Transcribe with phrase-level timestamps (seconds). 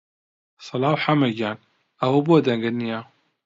[0.65, 1.57] سڵاو حەمە گیان،
[2.01, 2.99] ئەوە بۆ دەنگت نییە؟